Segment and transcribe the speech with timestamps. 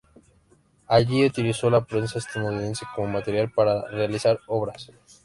[0.87, 4.91] Allí utilizó la prensa estadounidense como materiales para realizar obras.